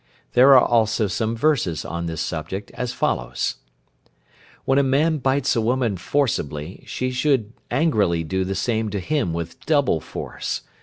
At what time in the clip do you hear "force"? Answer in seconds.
9.99-10.63